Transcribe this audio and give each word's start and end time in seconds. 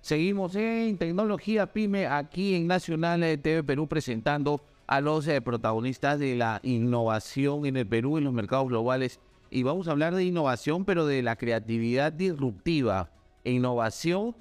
Seguimos 0.00 0.54
en 0.54 0.98
Tecnología 0.98 1.72
Pyme 1.72 2.06
aquí 2.06 2.54
en 2.54 2.66
Nacional 2.66 3.22
eh, 3.24 3.38
TV 3.38 3.64
Perú 3.64 3.88
presentando 3.88 4.60
a 4.86 5.00
los 5.00 5.28
protagonistas 5.44 6.18
de 6.18 6.36
la 6.36 6.60
innovación 6.62 7.66
en 7.66 7.76
el 7.76 7.86
Perú 7.86 8.18
en 8.18 8.24
los 8.24 8.32
mercados 8.32 8.68
globales. 8.68 9.20
Y 9.50 9.62
vamos 9.62 9.88
a 9.88 9.92
hablar 9.92 10.14
de 10.14 10.24
innovación, 10.24 10.84
pero 10.84 11.06
de 11.06 11.22
la 11.22 11.36
creatividad 11.36 12.12
disruptiva. 12.12 13.10
E 13.44 13.52
innovación 13.52 14.34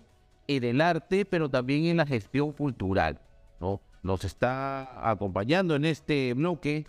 en 0.47 0.63
el 0.63 0.81
arte, 0.81 1.25
pero 1.25 1.49
también 1.49 1.85
en 1.85 1.97
la 1.97 2.05
gestión 2.05 2.51
cultural. 2.51 3.19
¿no? 3.59 3.81
Nos 4.03 4.23
está 4.23 5.09
acompañando 5.09 5.75
en 5.75 5.85
este 5.85 6.33
bloque 6.33 6.85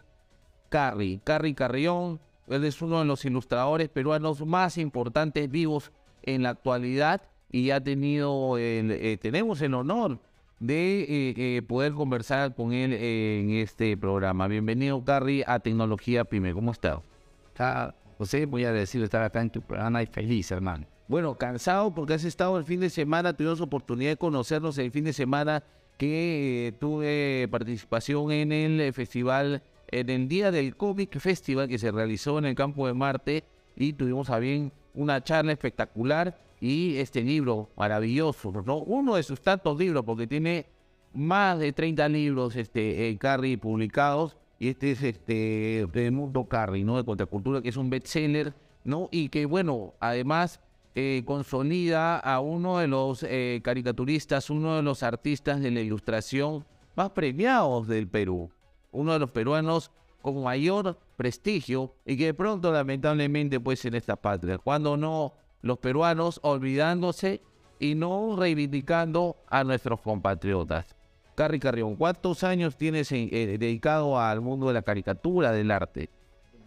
Carri, 0.68 1.20
Carri 1.22 1.54
Carrión. 1.54 2.20
Él 2.48 2.64
es 2.64 2.80
uno 2.80 3.00
de 3.00 3.04
los 3.04 3.24
ilustradores 3.24 3.88
peruanos 3.88 4.44
más 4.44 4.78
importantes 4.78 5.50
vivos 5.50 5.92
en 6.22 6.42
la 6.42 6.50
actualidad 6.50 7.22
y 7.50 7.70
ha 7.70 7.82
tenido, 7.82 8.58
el, 8.58 8.90
eh, 8.90 9.16
tenemos 9.16 9.60
el 9.62 9.74
honor 9.74 10.18
de 10.58 11.02
eh, 11.02 11.34
eh, 11.36 11.62
poder 11.62 11.92
conversar 11.92 12.54
con 12.54 12.72
él 12.72 12.92
en 12.92 13.50
este 13.50 13.96
programa. 13.96 14.48
Bienvenido, 14.48 15.04
Carri, 15.04 15.42
a 15.46 15.58
Tecnología 15.60 16.24
Pyme. 16.24 16.54
¿Cómo 16.54 16.72
está? 16.72 17.02
Está, 17.48 17.94
José, 18.18 18.46
voy 18.46 18.64
a 18.64 18.72
decir 18.72 19.02
estar 19.02 19.22
acá 19.22 19.42
en 19.42 19.50
tu 19.50 19.60
programa 19.60 20.02
y 20.02 20.06
feliz, 20.06 20.50
hermano. 20.50 20.86
Bueno, 21.08 21.36
cansado 21.36 21.94
porque 21.94 22.14
has 22.14 22.24
estado 22.24 22.58
el 22.58 22.64
fin 22.64 22.80
de 22.80 22.90
semana, 22.90 23.32
tuvimos 23.32 23.60
oportunidad 23.60 24.10
de 24.10 24.16
conocernos 24.16 24.76
el 24.78 24.90
fin 24.90 25.04
de 25.04 25.12
semana 25.12 25.62
que 25.98 26.68
eh, 26.68 26.72
tuve 26.72 27.46
participación 27.50 28.32
en 28.32 28.52
el 28.52 28.92
festival, 28.92 29.62
en 29.88 30.10
el 30.10 30.28
Día 30.28 30.50
del 30.50 30.76
Comic 30.76 31.18
Festival 31.18 31.68
que 31.68 31.78
se 31.78 31.92
realizó 31.92 32.38
en 32.38 32.46
el 32.46 32.54
Campo 32.54 32.86
de 32.86 32.94
Marte 32.94 33.44
y 33.76 33.92
tuvimos 33.92 34.30
a 34.30 34.38
bien 34.38 34.72
una 34.94 35.22
charla 35.22 35.52
espectacular 35.52 36.36
y 36.60 36.96
este 36.96 37.22
libro 37.22 37.70
maravilloso, 37.76 38.52
¿no? 38.64 38.78
Uno 38.78 39.16
de 39.16 39.22
sus 39.22 39.40
tantos 39.40 39.78
libros 39.78 40.04
porque 40.04 40.26
tiene 40.26 40.66
más 41.12 41.58
de 41.58 41.72
30 41.72 42.08
libros 42.08 42.56
este, 42.56 43.16
Carry 43.18 43.56
publicados 43.56 44.36
y 44.58 44.68
este 44.68 44.92
es 44.92 45.02
este 45.02 45.86
de 45.92 46.10
Mundo 46.10 46.44
Carry, 46.44 46.84
¿no? 46.84 46.96
De 46.96 47.04
contracultura, 47.04 47.60
que 47.60 47.68
es 47.68 47.76
un 47.76 47.90
bestseller, 47.90 48.54
¿no? 48.84 49.08
Y 49.10 49.28
que, 49.28 49.44
bueno, 49.46 49.94
además 50.00 50.60
eh, 50.94 51.22
consolida 51.26 52.18
a 52.18 52.40
uno 52.40 52.78
de 52.78 52.88
los 52.88 53.22
eh, 53.22 53.60
caricaturistas, 53.62 54.48
uno 54.48 54.76
de 54.76 54.82
los 54.82 55.02
artistas 55.02 55.60
de 55.60 55.70
la 55.70 55.80
ilustración 55.80 56.64
más 56.94 57.10
premiados 57.10 57.86
del 57.86 58.08
Perú, 58.08 58.50
uno 58.92 59.12
de 59.12 59.18
los 59.18 59.30
peruanos 59.30 59.90
con 60.22 60.42
mayor 60.42 60.98
prestigio 61.16 61.94
y 62.06 62.16
que 62.16 62.26
de 62.26 62.34
pronto, 62.34 62.72
lamentablemente, 62.72 63.60
pues 63.60 63.84
en 63.84 63.94
esta 63.94 64.16
patria, 64.16 64.56
cuando 64.56 64.96
no 64.96 65.34
los 65.66 65.78
peruanos 65.78 66.40
olvidándose 66.42 67.42
y 67.78 67.94
no 67.94 68.36
reivindicando 68.36 69.36
a 69.48 69.64
nuestros 69.64 70.00
compatriotas. 70.00 70.96
Carri 71.34 71.60
Carrión, 71.60 71.96
¿cuántos 71.96 72.44
años 72.44 72.76
tienes 72.76 73.12
eh, 73.12 73.56
dedicado 73.58 74.18
al 74.18 74.40
mundo 74.40 74.68
de 74.68 74.74
la 74.74 74.82
caricatura, 74.82 75.52
del 75.52 75.70
arte? 75.70 76.08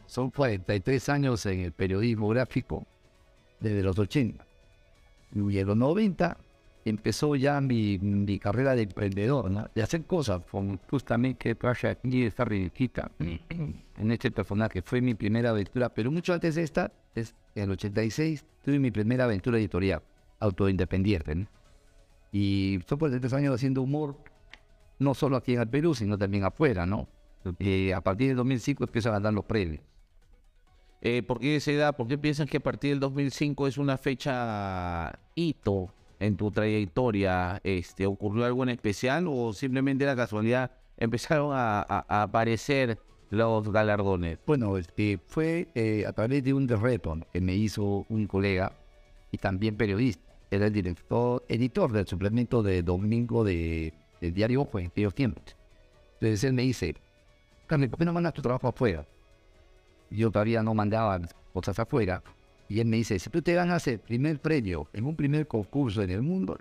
Son 0.05 0.30
43 0.30 1.09
años 1.09 1.45
en 1.47 1.61
el 1.61 1.72
periodismo 1.72 2.30
gráfico, 2.30 2.86
desde 3.59 3.81
los 3.81 3.97
80. 3.97 4.45
Y 5.33 5.58
en 5.58 5.67
los 5.67 5.77
90 5.77 6.38
empezó 6.86 7.36
ya 7.36 7.59
mi, 7.61 8.39
carrera 8.39 8.76
de 8.76 8.83
emprendedor, 8.83 9.49
¿no? 9.49 9.67
de 9.73 9.83
hacer 9.83 10.04
cosas, 10.05 10.42
como 10.49 10.80
justamente 10.89 11.55
pasa 11.55 11.92
aquí 11.92 12.23
esta 12.23 12.45
riquita 12.45 13.11
en 13.20 14.11
este 14.11 14.31
personaje. 14.31 14.81
Fue 14.81 15.02
mi 15.02 15.14
primera 15.14 15.49
aventura, 15.49 15.89
pero 15.89 16.11
mucho 16.11 16.33
antes 16.33 16.55
de 16.55 16.64
esta, 16.64 16.92
es, 17.08 17.08
en 17.55 17.63
el 17.63 17.71
86, 17.71 18.45
tuve 18.63 18.80
mi 18.80 18.91
primera 18.91 19.23
aventura 19.25 19.57
editorial, 19.57 20.02
autoindependiente. 20.39 21.35
¿no? 21.35 21.47
Y 22.31 22.80
son 22.87 22.97
por 22.97 23.09
tres 23.19 23.33
años 23.33 23.55
haciendo 23.55 23.81
humor, 23.81 24.17
no 24.99 25.13
solo 25.13 25.37
aquí 25.37 25.53
en 25.53 25.61
el 25.61 25.67
Perú, 25.69 25.95
sino 25.95 26.17
también 26.17 26.43
afuera, 26.43 26.85
¿no? 26.85 27.07
Eh, 27.59 27.93
a 27.93 28.02
partir 28.02 28.27
del 28.27 28.37
2005 28.37 28.83
empiezo 28.83 29.09
a 29.09 29.13
ganar 29.13 29.33
los 29.33 29.45
premios. 29.45 29.81
Eh, 31.02 31.23
¿Por 31.23 31.39
qué 31.39 31.55
esa 31.55 31.71
edad? 31.71 31.95
¿Por 31.95 32.07
qué 32.07 32.17
piensan 32.17 32.47
que 32.47 32.57
a 32.57 32.59
partir 32.59 32.91
del 32.91 32.99
2005 32.99 33.67
es 33.67 33.77
una 33.77 33.97
fecha 33.97 35.17
hito 35.33 35.87
en 36.19 36.36
tu 36.36 36.51
trayectoria? 36.51 37.61
Este, 37.63 38.05
¿Ocurrió 38.05 38.45
algo 38.45 38.63
en 38.63 38.69
especial 38.69 39.25
o 39.30 39.53
simplemente 39.53 40.05
la 40.05 40.15
casualidad 40.17 40.71
empezaron 40.97 41.51
a, 41.53 41.80
a- 41.81 42.05
a 42.09 42.21
aparecer 42.23 42.99
los 43.30 43.72
galardones? 43.72 44.40
Bueno, 44.45 44.78
este, 44.78 45.20
fue 45.26 45.67
eh, 45.76 46.06
a 46.08 46.14
través 46.14 46.44
de 46.44 46.54
un 46.54 46.67
reto 46.67 47.17
que 47.32 47.42
me 47.42 47.56
hizo 47.56 48.06
un 48.10 48.28
colega 48.28 48.73
y 49.32 49.38
también 49.38 49.76
periodista. 49.76 50.23
Era 50.52 50.67
el 50.67 50.73
director, 50.73 51.44
editor 51.48 51.92
del 51.92 52.08
suplemento 52.08 52.64
de 52.64 52.82
domingo 52.82 53.44
de, 53.44 53.94
del 54.20 54.34
diario 54.34 54.62
Ojo 54.62 54.80
en 54.80 54.88
aquellos 54.88 55.14
tiempos. 55.14 55.56
Entonces 56.16 56.44
él 56.44 56.54
me 56.54 56.64
dice, 56.64 56.95
Carmen, 57.67 57.90
¿por 57.90 58.00
qué 58.00 58.06
no 58.06 58.14
mandas 58.14 58.34
tu 58.34 58.42
trabajo 58.42 58.67
afuera? 58.67 59.06
Yo 60.10 60.32
todavía 60.32 60.64
no 60.64 60.73
mandaba 60.73 61.22
cosas 61.54 61.78
afuera. 61.78 62.23
Y 62.67 62.80
él 62.80 62.88
me 62.88 62.98
dice, 62.98 63.17
si 63.20 63.30
tú 63.30 63.42
te 63.42 63.54
ganas 63.54 63.88
el 63.88 64.00
primer 64.00 64.40
premio 64.40 64.88
en 64.94 65.06
un 65.06 65.16
primer 65.16 65.48
concurso 65.48 66.02
en 66.02 66.10
el 66.10 66.22
mundo, 66.22 66.58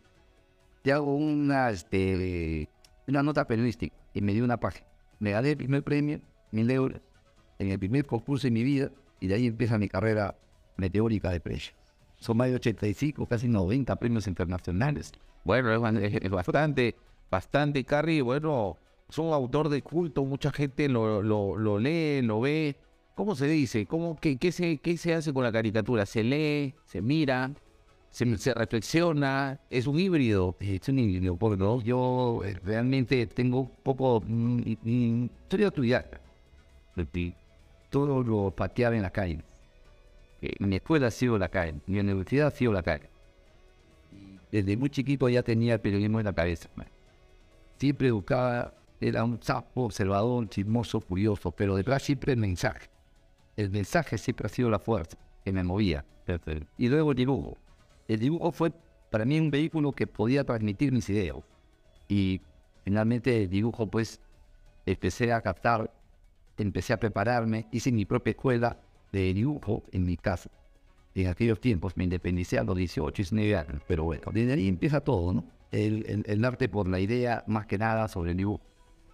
te 0.82 0.92
hago 0.92 1.14
una, 1.14 1.70
este, 1.70 2.68
una 3.06 3.22
nota 3.22 3.46
periodística. 3.46 3.96
Y 4.14 4.20
me 4.20 4.32
dio 4.32 4.44
una 4.44 4.58
página. 4.58 4.86
Me 5.18 5.32
gané 5.32 5.50
el 5.50 5.56
primer 5.56 5.82
premio, 5.82 6.20
mil 6.50 6.70
euros, 6.70 7.00
en 7.58 7.70
el 7.70 7.78
primer 7.78 8.06
concurso 8.06 8.46
de 8.46 8.50
mi 8.52 8.62
vida, 8.62 8.90
y 9.20 9.26
de 9.26 9.34
ahí 9.34 9.46
empieza 9.46 9.78
mi 9.78 9.88
carrera 9.88 10.36
meteórica 10.76 11.30
de 11.30 11.40
precios. 11.40 11.74
Son 12.18 12.36
más 12.36 12.48
de 12.48 12.56
85, 12.56 13.26
casi 13.26 13.48
90 13.48 13.96
premios 13.96 14.26
internacionales. 14.26 15.12
Bueno, 15.44 15.72
es, 15.72 15.80
ba- 15.80 15.90
es- 15.90 16.14
es 16.22 16.30
bastante, 16.30 16.94
bastante, 17.30 17.84
Carrie. 17.84 18.22
Bueno, 18.22 18.76
es 19.08 19.18
un 19.18 19.32
autor 19.32 19.68
de 19.68 19.82
culto, 19.82 20.24
mucha 20.24 20.50
gente 20.52 20.88
lo, 20.88 21.22
lo, 21.22 21.56
lo 21.56 21.78
lee, 21.78 22.22
lo 22.22 22.40
ve. 22.40 22.76
¿Cómo 23.14 23.34
se 23.34 23.46
dice? 23.48 23.86
¿Cómo, 23.86 24.16
qué, 24.20 24.36
qué 24.36 24.52
se, 24.52 24.78
¿Qué 24.78 24.96
se 24.96 25.14
hace 25.14 25.32
con 25.32 25.42
la 25.44 25.50
caricatura? 25.52 26.06
¿Se 26.06 26.22
lee? 26.22 26.74
¿Se 26.84 27.00
mira? 27.02 27.50
¿Se, 28.10 28.36
se 28.38 28.54
reflexiona? 28.54 29.60
¿Es 29.70 29.86
un 29.86 29.98
híbrido? 29.98 30.56
Es 30.60 30.88
un 30.88 30.98
híbrido, 31.00 31.36
porque 31.36 31.56
no, 31.56 31.80
yo 31.82 32.40
eh, 32.44 32.54
realmente 32.64 33.26
tengo 33.26 33.60
un 33.62 33.70
poco... 33.82 34.22
mm, 34.26 34.60
mm, 34.82 35.28
soy 35.50 35.64
autodidacta. 35.64 36.20
Todo 37.90 38.22
lo 38.22 38.50
pateaba 38.50 38.96
en 38.96 39.02
la 39.02 39.10
calle. 39.10 39.42
Eh, 40.42 40.54
Mi 40.60 40.76
escuela 40.76 41.08
ha 41.08 41.10
sido 41.10 41.38
la 41.38 41.48
calle, 41.48 41.74
mi 41.86 41.98
universidad 41.98 42.48
ha 42.48 42.50
sido 42.50 42.72
la 42.72 42.82
calle. 42.82 43.08
Desde 44.50 44.76
muy 44.76 44.90
chiquito 44.90 45.28
ya 45.28 45.42
tenía 45.42 45.74
el 45.74 45.80
periodismo 45.80 46.20
en 46.20 46.26
la 46.26 46.32
cabeza. 46.32 46.68
Siempre 47.78 48.10
buscaba, 48.10 48.72
era 49.00 49.24
un 49.24 49.42
sapo, 49.42 49.84
observador, 49.84 50.48
chismoso, 50.48 51.00
curioso, 51.00 51.50
pero 51.50 51.76
detrás 51.76 52.02
siempre 52.02 52.32
el 52.32 52.38
mensaje. 52.38 52.88
El 53.56 53.70
mensaje 53.70 54.16
siempre 54.18 54.46
ha 54.46 54.48
sido 54.48 54.70
la 54.70 54.78
fuerza 54.78 55.18
que 55.44 55.52
me 55.52 55.62
movía. 55.62 56.04
Y 56.76 56.88
luego 56.88 57.12
el 57.12 57.16
dibujo. 57.16 57.56
El 58.06 58.20
dibujo 58.20 58.52
fue 58.52 58.72
para 59.10 59.24
mí 59.24 59.38
un 59.38 59.50
vehículo 59.50 59.92
que 59.92 60.06
podía 60.06 60.44
transmitir 60.44 60.92
mis 60.92 61.08
ideas. 61.08 61.36
Y 62.08 62.40
finalmente 62.84 63.42
el 63.42 63.50
dibujo, 63.50 63.86
pues, 63.86 64.20
empecé 64.86 65.32
a 65.32 65.40
captar, 65.40 65.90
empecé 66.58 66.92
a 66.92 67.00
prepararme, 67.00 67.66
hice 67.72 67.90
mi 67.92 68.04
propia 68.04 68.32
escuela 68.32 68.78
de 69.12 69.32
dibujo 69.34 69.84
en 69.92 70.04
mi 70.04 70.16
casa. 70.16 70.50
En 71.14 71.26
aquellos 71.28 71.60
tiempos 71.60 71.96
me 71.96 72.04
independicé 72.04 72.58
a 72.58 72.62
los 72.64 72.76
18, 72.76 73.14
19 73.16 73.56
años, 73.56 73.82
pero 73.88 74.04
bueno, 74.04 74.24
desde 74.32 74.52
ahí 74.52 74.68
empieza 74.68 75.00
todo, 75.00 75.32
¿no? 75.32 75.44
El, 75.70 76.04
el- 76.06 76.24
el 76.26 76.44
arte 76.44 76.68
por 76.68 76.88
la 76.88 77.00
idea, 77.00 77.44
más 77.46 77.66
que 77.66 77.78
nada, 77.78 78.08
sobre 78.08 78.32
el 78.32 78.36
dibujo. 78.36 78.62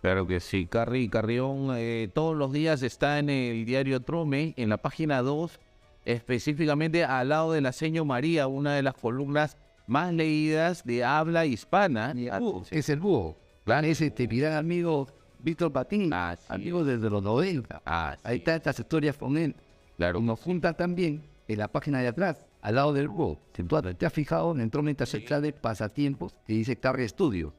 Claro 0.03 0.27
que 0.27 0.39
sí, 0.41 0.67
Carri 0.67 1.09
Carrión 1.09 1.69
eh, 1.77 2.11
todos 2.13 2.37
los 2.37 2.53
días 2.53 2.83
está 2.83 3.19
en 3.19 3.31
el 3.31 3.65
diario 3.65 4.01
Trome, 4.03 4.53
en 4.59 4.69
la 4.69 4.77
página 4.77 5.23
2, 5.23 5.59
específicamente 6.05 7.05
al 7.05 7.31
lado 7.31 7.53
de 7.53 7.61
la 7.61 7.73
Seño 7.73 8.05
María, 8.05 8.47
una 8.47 8.75
de 8.75 8.83
las 8.83 8.95
columnas 8.95 9.57
más 9.87 10.13
leídas 10.13 10.85
de 10.85 11.05
habla 11.05 11.47
hispana. 11.47 12.13
Búho, 12.39 12.65
es 12.71 12.89
el 12.89 13.01
búho. 13.01 13.37
Claro, 13.65 13.87
es 13.87 14.01
este 14.01 14.27
gran 14.27 14.53
amigo 14.55 15.09
Víctor 15.45 15.73
Patín, 15.73 16.11
Ah, 16.13 16.35
sí. 16.37 16.45
amigo 16.49 16.83
desde 16.85 17.11
los 17.11 17.23
90. 17.23 17.83
Ah, 17.85 18.17
Ahí 18.23 18.37
sí. 18.37 18.39
están 18.41 18.57
estas 18.57 18.79
historias 18.79 19.17
con 19.17 19.37
él. 19.37 19.55
Claro. 19.97 20.21
Nos 20.21 20.41
juntan 20.41 20.77
también 20.77 21.23
en 21.47 21.59
la 21.59 21.69
página 21.69 22.01
de 22.01 22.09
atrás, 22.09 22.47
al 22.63 22.75
lado 22.77 22.93
del 22.93 23.09
situado. 23.55 23.95
¿Te 23.95 24.07
has 24.07 24.13
fijado 24.13 24.53
en 24.53 24.61
el 24.63 24.71
tormenta 24.71 25.05
central 25.07 25.43
de 25.43 25.53
pasatiempos 25.53 26.35
que 26.47 26.55
dice 26.55 26.77
Carre 26.77 27.05
Estudio? 27.05 27.53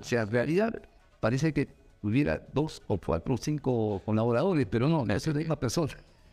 O 0.00 0.04
sea, 0.04 0.22
en 0.22 0.30
realidad 0.30 0.82
parece 1.20 1.52
que 1.52 1.68
hubiera 2.02 2.42
dos 2.52 2.82
o 2.88 2.98
cuatro 2.98 3.34
o 3.34 3.36
cinco 3.36 4.02
colaboradores, 4.04 4.66
pero 4.68 4.88
no, 4.88 5.04
no 5.06 5.14
es 5.14 5.26
la 5.26 5.34
misma 5.34 5.56
persona. 5.58 5.92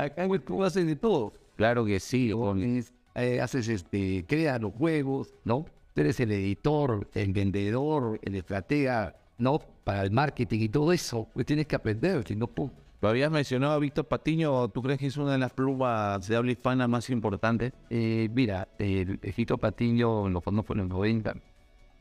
Acá 0.00 0.28
tú 0.44 0.62
haces 0.64 0.86
de 0.86 0.96
todo. 0.96 1.32
Claro 1.56 1.84
que 1.84 1.98
sí. 2.00 2.30
Pones, 2.32 2.92
eh, 3.14 3.40
haces 3.40 3.68
este, 3.68 4.24
creas 4.26 4.60
los 4.60 4.72
juegos, 4.74 5.34
¿no? 5.44 5.66
Tú 5.94 6.00
eres 6.02 6.20
el 6.20 6.30
editor, 6.32 7.08
el 7.14 7.32
vendedor, 7.32 8.18
el 8.22 8.36
estratega, 8.36 9.16
¿no? 9.40 9.58
Para 9.84 10.02
el 10.02 10.10
marketing 10.10 10.60
y 10.60 10.68
todo 10.68 10.92
eso, 10.92 11.26
pues 11.32 11.46
tienes 11.46 11.66
que 11.66 11.76
aprender, 11.76 12.24
si 12.26 12.36
no, 12.36 12.46
pum. 12.46 12.70
Lo 13.02 13.08
habías 13.08 13.30
mencionado 13.30 13.72
a 13.72 13.78
Víctor 13.78 14.04
Patiño. 14.06 14.68
¿Tú 14.68 14.82
crees 14.82 14.98
que 14.98 15.06
es 15.06 15.16
una 15.16 15.32
de 15.32 15.38
las 15.38 15.52
plumas 15.52 16.28
de 16.28 16.36
habla 16.36 16.52
hispana 16.52 16.86
más 16.86 17.08
importantes? 17.08 17.72
Eh, 17.88 18.28
mira, 18.34 18.68
el 18.78 19.18
Egipto 19.22 19.56
Patiño 19.56 20.28
lo 20.28 20.40
conozco 20.42 20.74
en 20.74 20.80
los 20.80 20.88
90 20.88 21.34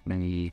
y 0.09 0.51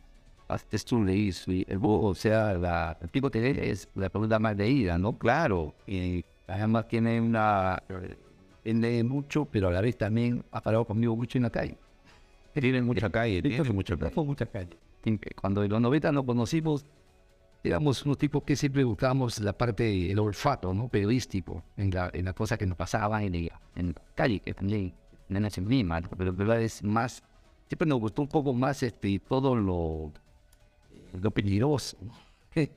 hasta 0.48 0.76
el 0.76 1.80
bu- 1.80 2.00
o 2.10 2.14
sea, 2.14 2.54
la, 2.54 2.96
el 3.00 3.10
tipo 3.10 3.28
TV 3.30 3.70
es 3.70 3.88
la 3.96 4.08
pregunta 4.08 4.38
más 4.38 4.56
leída, 4.56 4.96
¿no? 4.98 5.18
Claro, 5.18 5.74
y 5.86 6.24
además 6.46 6.86
tiene 6.86 7.20
una, 7.20 7.82
lee 8.64 9.02
mucho, 9.02 9.46
pero 9.46 9.68
a 9.68 9.72
la 9.72 9.80
vez 9.80 9.96
también 9.98 10.44
ha 10.52 10.60
parado 10.60 10.84
conmigo 10.84 11.16
mucho 11.16 11.38
en 11.38 11.42
la 11.42 11.50
calle. 11.50 11.76
Tienen 12.54 12.84
mucha 12.86 13.10
calle, 13.10 13.42
tienen 13.42 13.74
mucha 13.74 13.96
calle. 13.96 14.14
Fue 14.14 14.24
mucha 14.24 14.46
calle. 14.46 14.70
Cuando 15.40 15.62
en 15.62 15.70
los 15.70 15.80
90 15.80 16.12
nos 16.12 16.24
conocimos, 16.24 16.84
éramos 17.62 18.04
unos 18.04 18.18
tipos 18.18 18.42
que 18.42 18.56
siempre 18.56 18.84
buscábamos 18.84 19.38
la 19.40 19.52
parte, 19.52 20.10
el 20.10 20.18
olfato, 20.18 20.72
¿no? 20.74 20.88
Periodístico, 20.88 21.62
en 21.76 21.90
la, 21.90 22.10
en 22.12 22.24
la 22.24 22.32
cosa 22.32 22.56
que 22.56 22.66
nos 22.66 22.76
pasaba 22.76 23.22
en, 23.22 23.46
la- 23.46 23.60
en 23.76 23.94
calle, 24.14 24.40
que 24.40 24.54
también 24.54 24.92
en 25.28 25.42
la 25.42 25.50
¿no? 26.00 26.08
pero 26.16 26.32
verdad 26.32 26.60
es 26.62 26.82
más, 26.82 27.22
siempre 27.68 27.86
nos 27.88 28.00
gustó 28.00 28.22
un 28.22 28.28
poco 28.28 28.52
más 28.52 28.82
este, 28.82 29.18
todo 29.18 29.56
lo, 29.56 30.12
lo 31.20 31.30
peligroso, 31.30 31.96
¿no? 32.00 32.12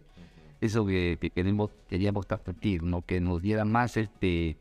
Eso 0.62 0.86
que, 0.86 1.18
que 1.22 1.30
queremos, 1.30 1.72
queríamos 1.88 2.28
transmitir, 2.28 2.84
¿no? 2.84 3.02
Que 3.04 3.22
nos 3.22 3.42
diera 3.42 3.64
más 3.66 3.96
este, 3.98 4.58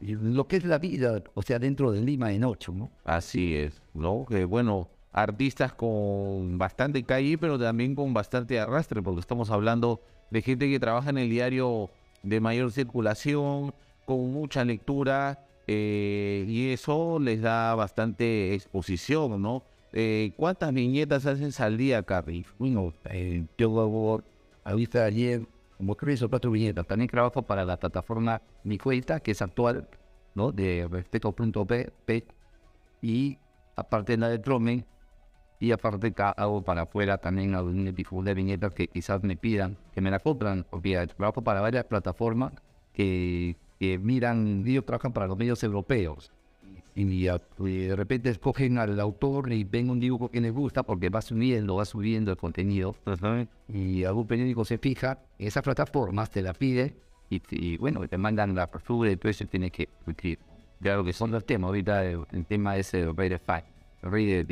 lo 0.00 0.46
que 0.46 0.56
es 0.56 0.64
la 0.64 0.78
vida, 0.78 1.22
o 1.34 1.42
sea, 1.42 1.58
dentro 1.58 1.92
de 1.92 2.02
Lima 2.02 2.32
en 2.32 2.44
ocho, 2.44 2.72
¿no? 2.72 2.90
Así 3.04 3.54
es, 3.56 3.80
¿no? 3.94 4.26
Que 4.28 4.44
bueno, 4.44 4.88
artistas 5.14 5.72
con 5.72 6.58
bastante 6.58 7.04
calle, 7.04 7.38
pero 7.38 7.58
también 7.58 7.94
con 7.94 8.12
bastante 8.12 8.58
arrastre, 8.58 9.00
porque 9.00 9.20
estamos 9.20 9.48
hablando 9.50 10.02
de 10.30 10.42
gente 10.42 10.68
que 10.68 10.80
trabaja 10.80 11.10
en 11.10 11.18
el 11.18 11.30
diario 11.30 11.88
de 12.24 12.40
mayor 12.40 12.72
circulación, 12.72 13.72
con 14.04 14.32
mucha 14.32 14.64
lectura, 14.64 15.46
eh, 15.68 16.44
y 16.48 16.72
eso 16.72 17.18
les 17.20 17.40
da 17.40 17.74
bastante 17.76 18.54
exposición, 18.54 19.40
¿no? 19.40 19.62
Eh, 19.92 20.32
¿Cuántas 20.36 20.74
viñetas 20.74 21.24
haces 21.26 21.60
al 21.60 21.76
día, 21.76 22.02
Carrie? 22.02 22.44
Bueno, 22.58 22.92
eh, 23.04 23.46
yo 23.56 23.80
hago 23.80 24.22
ahorita 24.64 25.04
ayer 25.04 25.46
como 25.78 25.94
tres 25.94 26.20
o 26.22 26.28
cuatro 26.28 26.50
viñetas. 26.50 26.86
También 26.86 27.08
trabajo 27.08 27.42
para 27.42 27.64
la 27.64 27.78
plataforma 27.78 28.42
Mi 28.64 28.78
Cuenta, 28.78 29.20
que 29.20 29.30
es 29.30 29.40
actual, 29.40 29.88
¿no? 30.34 30.50
De 30.50 30.88
respeto.p 30.90 32.24
y 33.00 33.38
aparte 33.76 34.16
la 34.16 34.28
de 34.28 34.38
Tromen 34.40 34.84
y 35.60 35.72
aparte 35.72 36.12
hago 36.36 36.62
para 36.62 36.82
afuera 36.82 37.18
también 37.18 37.54
algunas 37.54 37.94
de 37.94 38.34
viñetas 38.34 38.74
que 38.74 38.88
quizás 38.88 39.22
me 39.22 39.36
pidan, 39.36 39.76
que 39.94 40.00
me 40.00 40.10
la 40.10 40.18
compran, 40.18 40.66
porque 40.68 41.06
trabajo 41.16 41.42
para 41.42 41.60
varias 41.60 41.84
plataformas 41.84 42.52
que, 42.92 43.56
que 43.78 43.98
miran, 43.98 44.64
ellos 44.66 44.84
trabajan 44.84 45.12
para 45.12 45.26
los 45.26 45.38
medios 45.38 45.62
europeos. 45.62 46.32
Y, 46.96 47.28
y 47.28 47.78
de 47.86 47.96
repente 47.96 48.30
escogen 48.30 48.78
al 48.78 49.00
autor 49.00 49.52
y 49.52 49.64
ven 49.64 49.90
un 49.90 49.98
dibujo 49.98 50.30
que 50.30 50.40
les 50.40 50.52
gusta 50.52 50.84
porque 50.84 51.08
va 51.08 51.22
subiendo, 51.22 51.76
va 51.76 51.84
subiendo 51.84 52.30
el 52.30 52.36
contenido. 52.36 52.94
Y 53.68 54.04
algún 54.04 54.26
periódico 54.26 54.64
se 54.64 54.78
fija, 54.78 55.18
esas 55.38 55.64
plataformas 55.64 56.30
te 56.30 56.40
la 56.40 56.52
pide 56.52 56.94
y, 57.30 57.42
y 57.50 57.76
bueno, 57.78 58.06
te 58.06 58.16
mandan 58.16 58.54
la 58.54 58.64
apertura 58.64 59.10
y 59.10 59.16
todo 59.16 59.30
eso 59.30 59.44
tienes 59.46 59.72
que 59.72 59.88
escribir. 60.06 60.38
Claro 60.80 61.02
que 61.02 61.12
son 61.12 61.30
los 61.30 61.44
temas, 61.44 61.68
ahorita 61.68 62.04
el, 62.04 62.20
el 62.30 62.44
tema 62.44 62.76
es 62.76 62.92
el 62.94 63.16
rey 63.16 63.28
de 63.28 63.38
Fight, 63.38 63.64
el 64.02 64.10
rey 64.10 64.26
de 64.26 64.44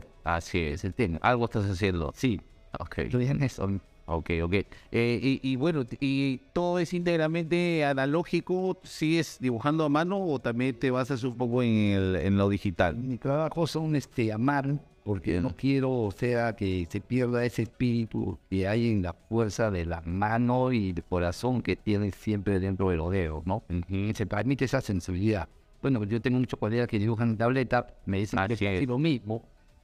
de- 0.00 0.06
Así 0.24 0.58
es. 0.58 0.84
el 0.84 0.94
tema. 0.94 1.18
Algo 1.22 1.44
estás 1.46 1.64
haciendo. 1.68 2.12
Sí, 2.14 2.40
Ok. 2.78 2.98
lo 3.10 3.18
dicen 3.18 3.42
eso. 3.42 3.68
Ok, 4.06 4.30
ok. 4.42 4.52
Eh, 4.90 5.20
y, 5.22 5.40
y 5.42 5.56
bueno, 5.56 5.84
¿y 6.00 6.38
todo 6.52 6.78
es 6.80 6.92
íntegramente 6.92 7.84
analógico? 7.84 8.78
¿Sigues 8.82 9.38
dibujando 9.40 9.84
a 9.84 9.88
mano 9.88 10.20
o 10.20 10.38
también 10.40 10.74
te 10.78 10.90
basas 10.90 11.22
un 11.22 11.36
poco 11.36 11.62
en, 11.62 11.70
el, 11.70 12.16
en 12.16 12.36
lo 12.36 12.48
digital? 12.48 12.96
Mi 12.96 13.16
trabajo 13.16 13.66
son 13.66 13.94
este, 13.94 14.32
amar, 14.32 14.74
porque 15.04 15.40
no 15.40 15.54
quiero, 15.56 15.90
o 15.92 16.10
sea, 16.10 16.54
que 16.56 16.86
se 16.90 17.00
pierda 17.00 17.44
ese 17.44 17.62
espíritu 17.62 18.38
que 18.50 18.66
hay 18.66 18.90
en 18.90 19.02
la 19.02 19.12
fuerza 19.12 19.70
de 19.70 19.86
la 19.86 20.00
mano 20.02 20.72
y 20.72 20.92
del 20.92 21.04
corazón 21.04 21.62
que 21.62 21.76
tienes 21.76 22.14
siempre 22.16 22.58
dentro 22.58 22.90
de 22.90 22.96
los 22.96 23.10
dedos, 23.12 23.46
¿no? 23.46 23.62
Y 23.88 24.12
se 24.14 24.26
permite 24.26 24.64
esa 24.64 24.80
sensibilidad. 24.80 25.48
Bueno, 25.80 26.04
yo 26.04 26.20
tengo 26.20 26.38
muchos 26.38 26.58
colegas 26.58 26.86
que 26.88 26.98
dibujan 26.98 27.30
en 27.30 27.36
tableta, 27.36 27.86
me 28.06 28.18
dicen 28.18 28.38
que 28.48 28.78
es 28.78 28.86
lo 28.88 28.98
mismo, 28.98 29.42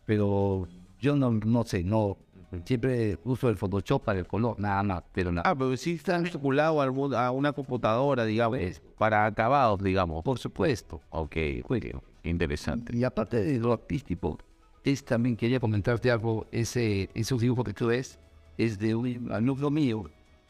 pero 0.08 0.66
yo 0.98 1.14
no, 1.16 1.30
no 1.30 1.64
sé, 1.64 1.84
no. 1.84 2.16
Siempre 2.64 3.18
uso 3.24 3.50
el 3.50 3.56
Photoshop 3.58 4.02
para 4.02 4.20
el 4.20 4.26
color, 4.26 4.58
nada 4.58 4.82
más, 4.82 5.02
pero 5.12 5.30
nada. 5.30 5.50
Ah, 5.50 5.54
pero 5.54 5.76
sí 5.76 5.92
está 5.92 6.16
vinculado 6.18 6.80
a, 6.80 7.30
una 7.30 7.52
computadora, 7.52 8.24
digamos, 8.24 8.58
Pues. 8.58 8.80
para 8.96 9.26
acabados, 9.26 9.82
digamos. 9.82 10.24
Por 10.24 10.38
supuesto. 10.38 11.02
Ok, 11.10 11.36
ok, 11.62 11.76
interesante. 12.24 12.96
Y 12.96 13.04
aparte 13.04 13.42
de 13.42 13.58
lo 13.58 13.74
artístico, 13.74 14.38
es 14.82 15.04
también 15.04 15.36
quería 15.36 15.60
comentarte 15.60 16.10
algo, 16.10 16.46
ese, 16.50 17.10
ese 17.12 17.34
dibujo 17.36 17.62
que 17.64 17.74
tú 17.74 17.88
ves 17.88 18.18
es 18.56 18.78
de 18.78 18.94
un 18.94 19.30
alumno 19.30 19.68
mío 19.70 20.04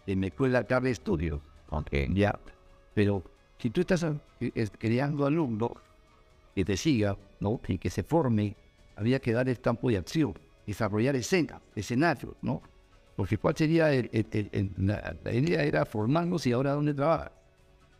de 0.06 0.14
mi 0.14 0.28
escuela 0.28 0.62
Carle 0.62 0.94
Studio. 0.94 1.40
Ok. 1.70 1.90
Ya. 2.14 2.38
Pero 2.94 3.24
si 3.58 3.70
tú 3.70 3.80
estás 3.80 4.04
eh, 4.04 4.52
es- 4.54 4.70
creando 4.78 5.26
alumnos 5.26 5.72
que 6.54 6.64
te 6.64 6.76
siga, 6.76 7.16
¿no? 7.40 7.60
Y 7.66 7.78
que 7.78 7.90
se 7.90 8.04
forme, 8.04 8.54
había 8.98 9.20
que 9.20 9.32
dar 9.32 9.48
el 9.48 9.60
campo 9.60 9.88
de 9.88 9.96
acción, 9.98 10.34
desarrollar 10.66 11.16
escenas, 11.16 11.60
escenarios, 11.74 12.34
¿no? 12.42 12.60
Porque 13.16 13.38
cuál 13.38 13.56
sería 13.56 13.92
el, 13.92 14.10
el- 14.12 14.26
el- 14.32 14.48
el- 14.52 14.72
la, 14.86 15.16
la 15.24 15.32
idea 15.32 15.62
era 15.62 15.84
formarnos 15.84 16.46
y 16.46 16.52
ahora 16.52 16.72
dónde 16.72 16.94
trabajas. 16.94 17.32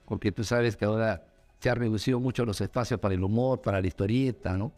Porque 0.07 0.33
tú 0.33 0.45
sabes 0.45 0.77
que 0.77 0.85
ahora 0.85 1.25
se 1.61 1.71
ha 1.71 1.75
reducido 1.75 2.21
mucho 2.21 2.45
los 2.45 2.61
espacios 2.61 3.01
para 3.01 3.15
el 3.15 3.23
humor, 3.23 3.61
para 3.61 3.81
la 3.81 3.87
historieta, 3.87 4.57
¿no? 4.57 4.73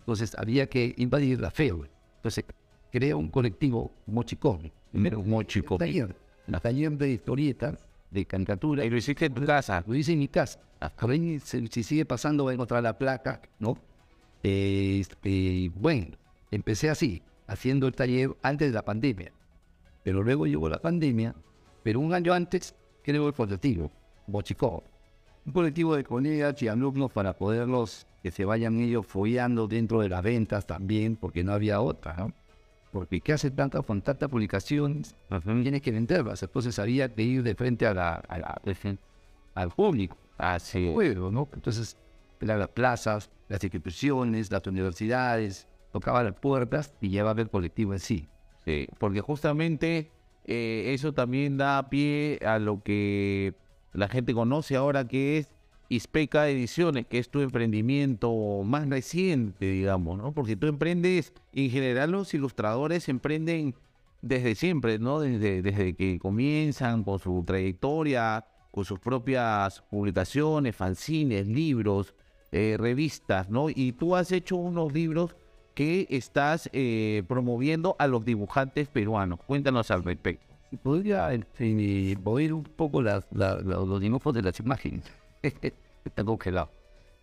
Entonces 0.00 0.34
había 0.36 0.66
que 0.68 0.94
invadir 0.98 1.40
la 1.40 1.50
fe, 1.50 1.70
güey. 1.70 1.90
Entonces 2.16 2.44
creé 2.92 3.14
un 3.14 3.28
colectivo 3.28 3.90
mochicón. 4.06 4.70
Primero, 4.92 5.22
Mochicón. 5.22 5.78
taller, 5.78 6.14
la 6.46 6.60
taller 6.60 6.92
de 6.92 7.10
historieta, 7.10 7.76
de 8.10 8.24
caricatura. 8.26 8.84
Y 8.84 8.90
lo 8.90 8.96
hiciste 8.96 9.26
en 9.26 9.34
tu 9.34 9.44
casa. 9.44 9.82
Lo 9.86 9.94
hice 9.94 10.12
en 10.12 10.20
mi 10.20 10.28
casa. 10.28 10.60
Ahí 10.98 11.40
se, 11.40 11.66
si 11.66 11.82
sigue 11.82 12.04
pasando, 12.04 12.44
voy 12.44 12.52
a 12.52 12.54
encontrar 12.54 12.82
la 12.82 12.96
placa, 12.96 13.40
¿no? 13.58 13.76
Eh, 14.44 14.98
este, 15.00 15.70
bueno, 15.74 16.16
empecé 16.50 16.90
así, 16.90 17.22
haciendo 17.46 17.86
el 17.86 17.94
taller 17.94 18.36
antes 18.42 18.68
de 18.68 18.74
la 18.74 18.84
pandemia. 18.84 19.32
Pero 20.02 20.22
luego 20.22 20.46
llegó 20.46 20.68
la 20.68 20.78
pandemia, 20.78 21.34
pero 21.82 21.98
un 22.00 22.12
año 22.12 22.32
antes 22.34 22.74
creo 23.02 23.26
el 23.26 23.32
colectivo, 23.34 23.90
Bochicó. 24.26 24.84
Un 25.46 25.52
colectivo 25.52 25.96
de 25.96 26.04
colegas 26.04 26.62
y 26.62 26.68
alumnos 26.68 27.10
para 27.10 27.32
poderlos, 27.34 28.06
que 28.22 28.30
se 28.30 28.44
vayan 28.44 28.78
ellos 28.80 29.06
follando 29.06 29.66
dentro 29.66 30.00
de 30.00 30.08
las 30.10 30.22
ventas 30.22 30.66
también, 30.66 31.16
porque 31.16 31.42
no 31.42 31.52
había 31.52 31.80
otra, 31.80 32.14
¿no? 32.16 32.32
Porque 32.92 33.20
¿qué 33.20 33.32
hace 33.32 33.50
tanta, 33.50 33.82
con 33.82 34.02
tantas 34.02 34.28
publicaciones? 34.28 35.16
Tienes 35.42 35.82
que 35.82 35.90
venderlas. 35.90 36.42
Entonces 36.42 36.78
había 36.78 37.12
que 37.12 37.22
ir 37.22 37.42
de 37.42 37.54
frente 37.54 37.86
a 37.86 37.92
la, 37.94 38.14
a 38.14 38.38
la- 38.38 38.60
al 39.54 39.70
público 39.70 40.16
Así 40.38 40.90
pueblo, 40.92 41.30
¿no? 41.30 41.48
Entonces, 41.54 41.96
las 42.40 42.68
plazas, 42.68 43.30
las 43.48 43.62
instituciones, 43.62 44.50
las 44.50 44.66
universidades, 44.66 45.68
tocaba 45.92 46.22
las 46.22 46.34
puertas 46.34 46.94
y 47.00 47.08
llevaba 47.08 47.40
el 47.40 47.50
colectivo 47.50 47.92
en 47.92 48.00
sí. 48.00 48.28
Sí, 48.64 48.88
porque 48.98 49.20
justamente 49.20 50.10
eh, 50.46 50.92
eso 50.94 51.12
también 51.12 51.56
da 51.56 51.88
pie 51.88 52.38
a 52.44 52.58
lo 52.58 52.82
que 52.82 53.54
la 53.92 54.08
gente 54.08 54.34
conoce 54.34 54.76
ahora 54.76 55.06
que 55.06 55.38
es 55.38 55.54
Ispeca 55.88 56.48
Ediciones, 56.48 57.06
que 57.06 57.18
es 57.18 57.30
tu 57.30 57.40
emprendimiento 57.40 58.62
más 58.64 58.88
reciente, 58.88 59.66
digamos, 59.66 60.18
¿no? 60.18 60.32
Porque 60.32 60.56
tú 60.56 60.66
emprendes, 60.66 61.32
en 61.52 61.70
general 61.70 62.10
los 62.10 62.32
ilustradores 62.34 63.08
emprenden 63.08 63.74
desde 64.22 64.54
siempre, 64.54 64.98
¿no? 64.98 65.20
Desde, 65.20 65.62
desde 65.62 65.94
que 65.94 66.18
comienzan 66.18 67.04
con 67.04 67.18
su 67.18 67.44
trayectoria, 67.44 68.46
con 68.70 68.84
sus 68.84 68.98
propias 68.98 69.82
publicaciones, 69.82 70.74
fanzines, 70.74 71.46
libros, 71.46 72.14
eh, 72.54 72.76
revistas, 72.78 73.50
¿no? 73.50 73.68
Y 73.68 73.92
tú 73.92 74.14
has 74.14 74.30
hecho 74.30 74.54
unos 74.56 74.92
libros 74.92 75.34
que 75.74 76.06
estás 76.08 76.70
eh, 76.72 77.24
promoviendo 77.26 77.96
a 77.98 78.06
los 78.06 78.24
dibujantes 78.24 78.86
peruanos. 78.86 79.40
Cuéntanos 79.44 79.90
al 79.90 80.04
respecto. 80.04 80.46
Podría 80.82 81.32
este, 81.32 82.16
oír 82.24 82.52
un 82.52 82.62
poco 82.62 83.02
la- 83.02 83.24
los 83.32 84.00
dibujos 84.00 84.32
de 84.34 84.42
las 84.42 84.60
imágenes. 84.60 85.04
Está 85.42 86.22
congelado. 86.24 86.70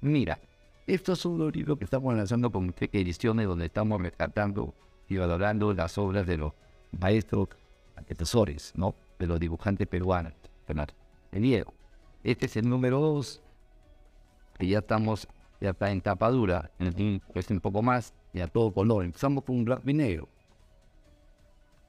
Mira, 0.01 0.37
estos 0.85 1.19
son 1.19 1.37
los 1.37 1.55
libros 1.55 1.77
que 1.77 1.85
estamos 1.85 2.13
lanzando 2.13 2.51
con 2.51 2.73
Ediciones, 2.79 3.47
donde 3.47 3.67
estamos 3.67 4.01
rescatando 4.01 4.73
y 5.07 5.15
valorando 5.15 5.73
las 5.73 5.97
obras 5.97 6.27
de 6.27 6.37
los 6.37 6.51
maestros 6.99 7.47
antecesores, 7.95 8.73
¿no? 8.75 8.95
De 9.17 9.27
los 9.27 9.39
dibujantes 9.39 9.87
peruanos. 9.87 10.33
Fernando. 10.67 10.93
De 11.31 11.39
Diego. 11.39 11.73
Este 12.23 12.47
es 12.47 12.57
el 12.57 12.67
número 12.67 12.99
2, 12.99 13.41
que 14.61 14.67
ya 14.67 14.79
estamos, 14.79 15.27
ya 15.59 15.71
está 15.71 15.91
en 15.91 16.01
tapa 16.01 16.29
dura, 16.29 16.69
es 16.77 17.49
un 17.49 17.59
poco 17.59 17.81
más, 17.81 18.13
ya 18.31 18.47
todo 18.47 18.71
color. 18.71 19.03
Empezamos 19.05 19.43
con 19.43 19.55
un 19.55 19.65
blanco 19.65 19.89
y 19.89 19.93
negro. 19.95 20.29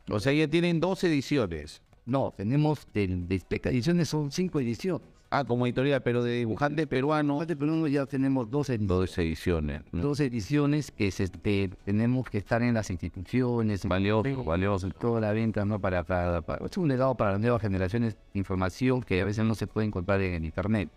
O 0.08 0.18
sea, 0.18 0.32
ya 0.32 0.48
tienen 0.48 0.80
dos 0.80 1.04
ediciones. 1.04 1.82
No, 2.06 2.32
tenemos 2.34 2.86
de, 2.94 3.06
de 3.06 3.42
ediciones, 3.64 4.08
son 4.08 4.32
cinco 4.32 4.58
ediciones. 4.58 5.06
Ah, 5.30 5.44
como 5.44 5.66
editorial, 5.66 6.02
pero 6.02 6.22
de 6.22 6.38
dibujante 6.40 6.86
peruano. 6.86 7.36
Aparte, 7.36 7.56
pero 7.56 7.86
ya 7.86 8.04
tenemos 8.04 8.50
dos 8.50 8.68
ediciones. 8.68 8.88
Dos 8.88 9.18
ediciones. 9.18 9.82
¿no? 9.92 10.02
Dos 10.02 10.20
ediciones 10.20 10.90
que 10.90 11.06
este, 11.08 11.70
tenemos 11.84 12.28
que 12.28 12.38
estar 12.38 12.62
en 12.62 12.74
las 12.74 12.90
instituciones, 12.90 13.86
Valioso, 13.86 14.44
valioso. 14.44 14.90
toda 14.90 15.20
la 15.22 15.32
venta, 15.32 15.64
¿no? 15.64 15.78
Para, 15.78 16.04
para, 16.04 16.42
para- 16.42 16.66
es 16.66 16.76
un 16.76 16.88
legado 16.88 17.14
para 17.14 17.32
las 17.32 17.40
nuevas 17.40 17.62
generaciones, 17.62 18.16
información 18.34 19.02
que 19.02 19.20
a 19.22 19.24
veces 19.24 19.44
no 19.44 19.54
se 19.54 19.66
puede 19.66 19.86
encontrar 19.86 20.20
en 20.20 20.34
el 20.34 20.44
internet. 20.44 20.90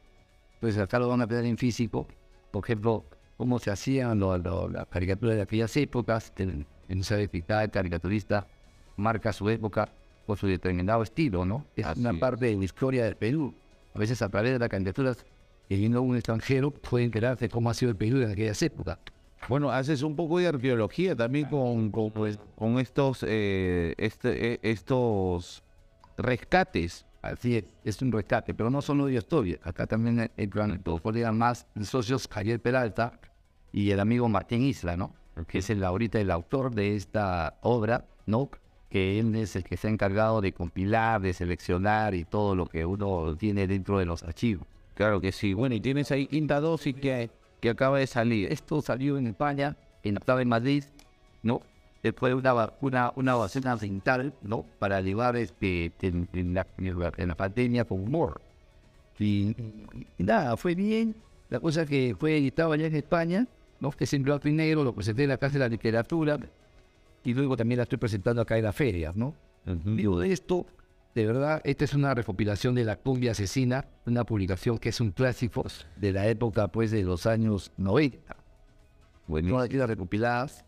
Entonces 0.65 0.81
acá 0.83 0.97
lo 0.99 1.07
van 1.09 1.21
a 1.21 1.25
ver 1.27 1.45
en 1.45 1.57
físico, 1.57 2.07
por 2.51 2.63
ejemplo, 2.63 3.05
cómo 3.37 3.59
se 3.59 3.69
hacían 3.69 4.17
lo- 4.19 4.37
lo- 4.37 4.67
las 4.69 4.87
caricaturas 4.87 5.35
de 5.35 5.41
aquellas 5.43 5.75
épocas, 5.77 6.33
en, 6.37 6.65
esa 6.89 7.19
época 7.19 7.63
el 7.63 7.69
caricaturista 7.69 8.47
marca 8.97 9.31
su 9.33 9.47
época 9.49 9.89
con 10.25 10.37
su 10.37 10.47
determinado 10.47 11.03
estilo, 11.03 11.45
¿no? 11.45 11.65
Es 11.75 11.85
Así 11.85 11.99
una 11.99 12.11
es. 12.11 12.17
parte 12.17 12.45
de 12.45 12.55
la 12.55 12.63
historia 12.63 13.03
del 13.05 13.15
Perú. 13.15 13.53
A 13.93 13.99
veces 13.99 14.21
a 14.23 14.29
través 14.29 14.53
de 14.53 14.59
las 14.59 14.69
caricaturas, 14.69 15.23
viendo 15.69 16.01
un 16.01 16.15
extranjero, 16.15 16.71
puede 16.71 17.05
enterarse 17.05 17.47
cómo 17.49 17.69
ha 17.69 17.73
sido 17.75 17.91
el 17.91 17.97
Perú 17.97 18.21
en 18.21 18.31
aquellas 18.31 18.59
épocas. 18.63 18.97
Bueno, 19.47 19.69
haces 19.69 20.01
un 20.01 20.15
poco 20.15 20.39
de 20.39 20.47
arqueología 20.47 21.15
también 21.15 21.45
con, 21.47 21.91
con, 21.91 22.09
pues, 22.09 22.39
con 22.55 22.79
estos, 22.79 23.23
eh, 23.27 23.93
este, 23.97 24.53
eh, 24.53 24.59
estos 24.63 25.61
rescates. 26.17 27.05
Así 27.31 27.57
es, 27.57 27.65
es 27.83 28.01
un 28.01 28.11
rescate, 28.11 28.53
pero 28.53 28.69
no 28.69 28.81
solo 28.81 29.07
de 29.07 29.15
historia. 29.15 29.59
Acá 29.63 29.87
también 29.87 30.31
entran 30.37 30.79
dos 30.83 31.01
colegas 31.01 31.33
más, 31.33 31.67
socios 31.81 32.27
Javier 32.31 32.61
Peralta 32.61 33.19
y 33.71 33.91
el 33.91 33.99
amigo 33.99 34.29
Martín 34.29 34.61
Isla, 34.61 34.95
¿no? 34.95 35.13
Que 35.47 35.57
es 35.57 35.69
el, 35.69 35.83
ahorita 35.83 36.19
el 36.19 36.31
autor 36.31 36.73
de 36.73 36.95
esta 36.95 37.57
obra, 37.61 38.05
¿no? 38.25 38.49
Que 38.89 39.19
él 39.19 39.35
es 39.35 39.55
el 39.55 39.63
que 39.63 39.75
se 39.75 39.87
ha 39.87 39.91
encargado 39.91 40.39
de 40.39 40.53
compilar, 40.53 41.21
de 41.21 41.33
seleccionar 41.33 42.13
y 42.15 42.23
todo 42.23 42.55
lo 42.55 42.67
que 42.67 42.85
uno 42.85 43.35
tiene 43.35 43.67
dentro 43.67 43.99
de 43.99 44.05
los 44.05 44.23
archivos. 44.23 44.65
Claro 44.93 45.19
que 45.19 45.31
sí. 45.31 45.53
Bueno, 45.53 45.75
y 45.75 45.81
tienes 45.81 46.11
ahí 46.11 46.27
quinta 46.27 46.61
dosis 46.61 46.95
que, 46.95 47.29
que 47.59 47.69
acaba 47.69 47.99
de 47.99 48.07
salir. 48.07 48.51
Esto 48.51 48.81
salió 48.81 49.17
en 49.17 49.27
España, 49.27 49.75
en 50.03 50.15
estaba 50.15 50.41
en 50.41 50.47
Madrid, 50.47 50.83
¿no? 51.43 51.61
Después 52.05 52.29
de 52.31 52.35
una, 52.35 52.53
va- 52.53 52.73
una, 52.81 53.11
una 53.15 53.33
vacuna 53.33 53.75
dental, 53.77 54.31
¿no? 54.43 54.63
Para 54.77 55.01
llevar 55.01 55.35
este, 55.37 55.91
en, 56.01 56.29
en 56.33 56.53
la, 56.53 56.67
en 56.77 56.99
la- 56.99 57.11
la 57.17 57.35
pandemia 57.35 57.85
con 57.85 57.99
humor. 57.99 58.41
Y, 59.17 59.55
y 60.19 60.23
nada, 60.23 60.55
fue 60.55 60.75
bien. 60.75 61.15
La 61.49 61.59
cosa 61.59 61.83
que 61.85 62.15
fue 62.19 62.37
editado 62.37 62.71
allá 62.73 62.85
en 62.85 62.95
España, 62.95 63.47
¿no? 63.79 63.89
Que 63.89 64.03
es 64.03 64.13
en 64.13 64.21
blanco 64.21 64.47
y 64.47 64.51
negro, 64.51 64.83
lo 64.83 64.93
presenté 64.93 65.23
en 65.23 65.29
la 65.29 65.37
Casa 65.37 65.53
de 65.53 65.59
la 65.59 65.67
Literatura. 65.67 66.37
Y 67.23 67.33
luego 67.33 67.57
también 67.57 67.77
la 67.77 67.83
estoy 67.83 67.97
presentando 67.97 68.43
acá 68.43 68.55
en 68.57 68.65
las 68.65 68.75
ferias, 68.75 69.15
¿no? 69.15 69.33
Digo 69.65 70.19
de 70.19 70.31
esto, 70.31 70.67
de 71.15 71.25
verdad, 71.25 71.59
esta 71.63 71.85
es 71.85 71.95
una 71.95 72.13
recopilación 72.13 72.75
de 72.75 72.83
La 72.83 72.97
cumbia 72.97 73.31
asesina, 73.31 73.85
una 74.05 74.25
publicación 74.25 74.77
que 74.77 74.89
es 74.89 75.01
un 75.01 75.09
clásico 75.09 75.65
de 75.95 76.11
la 76.11 76.27
época, 76.27 76.67
pues, 76.67 76.91
de 76.91 77.01
los 77.01 77.25
años 77.25 77.71
90. 77.77 78.35
Buenísimo. 79.27 79.57
Todas 79.57 79.73
las 79.73 79.89
recopiladas, 79.89 80.64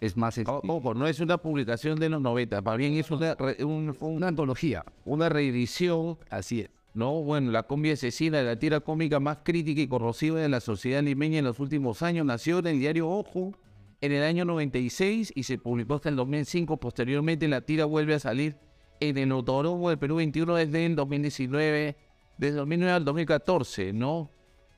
es 0.00 0.16
más, 0.16 0.36
es 0.38 0.46
O- 0.48 0.60
Ojo, 0.66 0.94
no 0.94 1.06
es 1.06 1.20
una 1.20 1.38
publicación 1.38 1.98
de 1.98 2.08
los 2.08 2.20
90, 2.20 2.60
más 2.62 2.76
bien 2.76 2.94
es 2.94 3.10
una, 3.10 3.34
re- 3.34 3.64
un- 3.64 3.96
un- 4.00 4.14
una 4.16 4.28
antología. 4.28 4.84
una 5.04 5.28
reedición, 5.28 6.18
Así 6.30 6.60
es. 6.62 6.70
¿no? 6.94 7.22
Bueno, 7.22 7.50
la 7.50 7.62
combi 7.64 7.90
asesina 7.90 8.38
de 8.38 8.44
la 8.44 8.58
tira 8.58 8.80
cómica 8.80 9.20
más 9.20 9.38
crítica 9.42 9.80
y 9.82 9.86
corrosiva 9.88 10.40
de 10.40 10.48
la 10.48 10.60
sociedad 10.60 11.02
limeña 11.02 11.38
en 11.40 11.44
los 11.44 11.60
últimos 11.60 12.02
años 12.02 12.24
nació 12.24 12.58
en 12.60 12.66
el 12.68 12.78
diario 12.78 13.08
Ojo 13.08 13.52
en 14.00 14.12
el 14.12 14.22
año 14.22 14.44
96 14.44 15.32
y 15.34 15.42
se 15.42 15.58
publicó 15.58 15.94
hasta 15.94 16.08
el 16.10 16.16
2005. 16.16 16.76
Posteriormente, 16.78 17.48
la 17.48 17.60
tira 17.62 17.84
vuelve 17.86 18.14
a 18.14 18.18
salir 18.18 18.56
en 19.00 19.16
el 19.18 19.30
Autódromo 19.32 19.88
del 19.90 19.98
Perú 19.98 20.16
21 20.16 20.54
desde 20.54 20.86
el 20.86 20.96
2019, 20.96 21.96
desde 22.38 22.56
2009 22.56 22.92
al 22.92 23.04
2014, 23.04 23.92
¿no? 23.92 24.30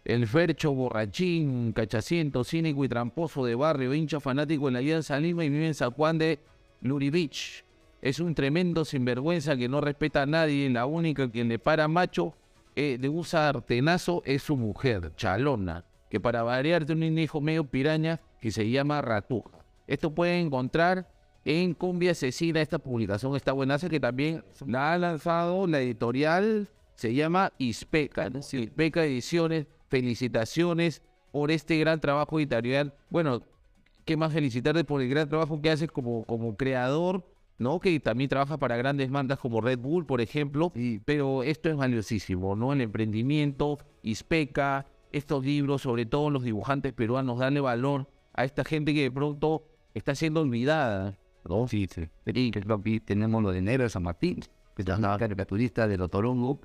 El 0.09 0.27
Fercho 0.27 0.73
borrachín, 0.73 1.75
cachaciento, 1.75 2.43
cínico 2.43 2.83
y 2.83 2.89
tramposo 2.89 3.45
de 3.45 3.55
barrio, 3.55 3.93
hincha 3.93 4.21
fanático 4.21 4.67
en 4.67 4.73
la 4.73 4.79
Alianza 4.79 5.21
Lima 5.21 5.45
y 5.45 5.51
vive 5.51 5.67
en 5.67 5.75
San 5.75 5.91
Juan 5.91 6.17
de 6.17 6.39
Luribich. 6.81 7.63
Es 8.01 8.19
un 8.19 8.35
tremendo 8.35 8.87
sinvergüenza 8.87 9.55
que 9.55 9.69
no 9.69 9.83
respeta 9.83 10.23
a 10.23 10.27
nadie. 10.27 10.71
La 10.71 10.87
única 10.87 11.31
quien 11.31 11.51
le 11.51 11.59
para 11.59 11.89
macho 11.89 12.33
eh, 12.75 12.97
de 12.99 13.11
un 13.11 13.23
sartenazo 13.23 14.23
es 14.25 14.43
su 14.45 14.57
mujer, 14.57 15.13
Chalona, 15.15 15.85
que 16.09 16.19
para 16.19 16.43
variar 16.43 16.87
tiene 16.87 17.09
un 17.09 17.19
hijo 17.19 17.43
medio 17.43 17.65
piraña 17.65 18.19
que 18.41 18.51
se 18.51 18.71
llama 18.71 19.03
Ratuja. 19.03 19.59
Esto 19.87 20.15
pueden 20.15 20.47
encontrar 20.47 21.07
en 21.45 21.75
Cumbia 21.75 22.13
Asesina. 22.13 22.63
Esta 22.63 22.79
publicación 22.79 23.37
está 23.37 23.53
buenaza 23.53 23.91
que 23.91 24.01
también 24.01 24.43
la 24.67 24.95
ha 24.95 24.97
lanzado 24.97 25.67
la 25.67 25.83
editorial, 25.83 26.67
se 26.95 27.13
llama 27.13 27.53
Ispeca, 27.59 28.31
Ispeca 28.53 29.05
Ediciones. 29.05 29.67
Felicitaciones 29.89 31.03
por 31.33 31.51
este 31.51 31.79
gran 31.79 32.01
trabajo 32.01 32.39
editorial. 32.39 32.95
Bueno, 33.11 33.43
qué 34.05 34.17
más 34.17 34.33
felicitarte 34.33 34.85
por 34.85 35.03
el 35.03 35.09
gran 35.09 35.29
trabajo 35.29 35.61
que 35.61 35.71
haces 35.71 35.91
como, 35.91 36.25
como 36.25 36.57
creador, 36.57 37.25
¿no? 37.59 37.81
Que 37.81 38.01
también 38.01 38.31
trabaja 38.31 38.59
para 38.59 38.77
grandes 38.77 39.11
marcas 39.11 39.39
como 39.39 39.61
Red 39.61 39.79
Bull, 39.79 40.07
por 40.07 40.21
ejemplo. 40.21 40.73
Pero 41.05 41.43
esto 41.43 41.69
es 41.69 41.77
valiosísimo, 41.77 42.57
¿no? 42.57 42.73
El 42.73 42.81
emprendimiento, 42.81 43.79
Ispeca, 44.03 44.87
estos 45.13 45.45
libros, 45.45 45.83
sobre 45.83 46.07
todo 46.07 46.31
los 46.31 46.43
dibujantes 46.43 46.93
peruanos, 46.93 47.39
darle 47.39 47.61
valor 47.61 48.09
a 48.35 48.45
esta 48.45 48.65
gente 48.65 48.95
que 48.95 49.03
de 49.03 49.11
pronto 49.11 49.65
está 49.95 50.15
siendo 50.15 50.41
olvidada. 50.41 51.19
¿no? 51.49 51.67
Sí, 51.67 51.87
sí. 51.93 52.09
Y 52.27 53.01
tenemos 53.01 53.43
lo 53.43 53.51
de 53.51 53.63
Negro 53.63 53.85
de 53.85 53.91
San 53.91 54.03
Martín, 54.03 54.41
que 54.77 54.83
es 54.83 54.89
una 54.89 55.17
caricaturista 55.19 55.89
de 55.89 55.97
los 55.97 56.11
Torongo. 56.11 56.61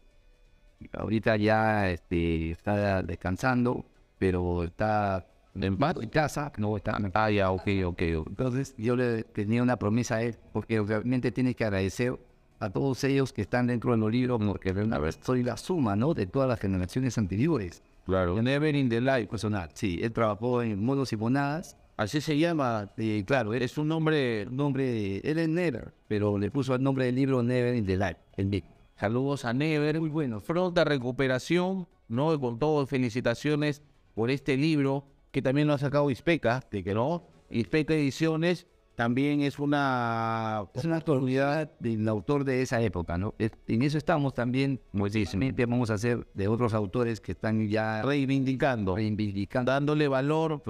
Ahorita 0.93 1.35
ya 1.37 1.89
este, 1.89 2.51
está 2.51 3.01
descansando, 3.03 3.85
pero 4.17 4.63
está 4.63 5.25
En 5.55 5.77
paz. 5.77 5.95
en 6.01 6.09
casa, 6.09 6.51
no 6.57 6.75
está 6.77 6.97
en 6.97 7.11
Ah, 7.13 7.29
ya, 7.31 7.51
ok, 7.51 7.67
ok. 7.85 8.01
Entonces 8.01 8.73
yo 8.77 8.95
le 8.95 9.23
tenía 9.23 9.61
una 9.63 9.77
promesa 9.77 10.15
a 10.15 10.23
él, 10.23 10.35
porque 10.51 10.81
realmente 10.81 11.31
tienes 11.31 11.55
que 11.55 11.63
agradecer 11.65 12.17
a 12.59 12.69
todos 12.69 13.03
ellos 13.03 13.33
que 13.33 13.41
están 13.41 13.67
dentro 13.67 13.91
de 13.91 13.97
los 13.97 14.11
libros, 14.11 14.41
porque 14.43 14.73
soy 15.21 15.43
la 15.43 15.57
suma, 15.57 15.95
¿no? 15.95 16.13
De 16.13 16.25
todas 16.25 16.47
las 16.47 16.59
generaciones 16.59 17.17
anteriores. 17.17 17.83
Claro. 18.05 18.41
Never 18.41 18.75
in 18.75 18.89
the 18.89 18.99
Life. 19.01 19.27
Personal, 19.27 19.69
sí, 19.73 19.99
él 20.01 20.11
trabajó 20.11 20.61
en 20.61 20.83
Monos 20.83 21.11
y 21.13 21.17
Monadas, 21.17 21.77
Así 21.95 22.21
se 22.21 22.35
llama. 22.39 22.89
claro, 23.27 23.53
Es 23.53 23.77
un 23.77 23.87
nombre. 23.87 24.47
nombre, 24.49 25.17
él 25.19 25.37
es 25.37 25.47
Never, 25.47 25.93
pero 26.07 26.39
le 26.39 26.49
puso 26.49 26.73
el 26.73 26.81
nombre 26.81 27.05
del 27.05 27.13
libro 27.15 27.43
Never 27.43 27.75
in 27.75 27.85
the 27.85 27.95
Life, 27.97 28.17
el 28.37 28.47
mismo. 28.47 28.69
Saludos 29.03 29.43
a 29.43 29.51
Never. 29.51 29.99
Muy 29.99 30.07
bueno. 30.07 30.39
Pronta 30.39 30.85
recuperación, 30.85 31.89
¿no? 32.07 32.33
Y 32.33 32.39
Con 32.39 32.57
todo, 32.57 32.87
felicitaciones 32.87 33.81
por 34.15 34.31
este 34.31 34.55
libro 34.55 35.07
que 35.31 35.41
también 35.41 35.67
lo 35.67 35.73
ha 35.73 35.77
sacado 35.77 36.09
Ispeca, 36.09 36.63
de 36.71 36.85
que 36.85 36.93
no. 36.93 37.27
Ispeca 37.49 37.93
Ediciones 37.93 38.65
también 38.95 39.41
es 39.41 39.59
una. 39.59 40.65
Es 40.73 40.85
una 40.85 40.97
actualidad 40.97 41.71
del 41.79 42.07
autor 42.07 42.43
de 42.43 42.61
esa 42.61 42.81
época, 42.81 43.17
¿no? 43.17 43.33
En 43.39 43.81
eso 43.81 43.97
estamos 43.97 44.33
también, 44.33 44.79
muchísimamente 44.91 45.65
vamos 45.65 45.89
a 45.89 45.95
hacer 45.95 46.27
de 46.33 46.47
otros 46.47 46.73
autores 46.73 47.19
que 47.19 47.31
están 47.31 47.67
ya 47.67 48.03
reivindicando, 48.03 48.95
reivindicando 48.95 49.71
dándole 49.71 50.07
valor, 50.07 50.61